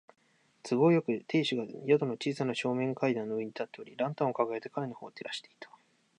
[0.63, 5.69] 都合よく、亭主が宿の小さな正面階段の上に立っており、ランタンをかかげて彼のほうを照らしていた。